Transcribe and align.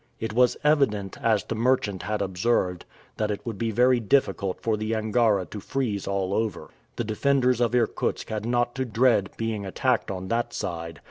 It 0.19 0.33
was 0.33 0.57
evident, 0.63 1.15
as 1.21 1.43
the 1.43 1.53
merchant 1.53 2.01
had 2.01 2.23
observed, 2.23 2.85
that 3.17 3.29
it 3.29 3.45
would 3.45 3.59
be 3.59 3.69
very 3.69 3.99
difficult 3.99 4.59
for 4.59 4.75
the 4.75 4.95
Angara 4.95 5.45
to 5.45 5.59
freeze 5.59 6.07
all 6.07 6.33
over. 6.33 6.71
The 6.95 7.03
defenders 7.03 7.61
of 7.61 7.75
Irkutsk 7.75 8.29
had 8.29 8.43
not 8.43 8.73
to 8.77 8.85
dread 8.85 9.29
being 9.37 9.63
attacked 9.63 10.09
on 10.09 10.27
that 10.29 10.53
side. 10.55 10.99